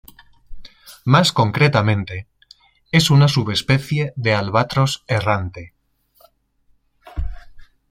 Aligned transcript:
Más 1.05 1.31
concretamente 1.31 2.25
es 2.91 3.11
una 3.11 3.27
subespecie 3.27 4.13
del 4.15 4.33
albatros 4.33 5.03
errante. 5.05 5.75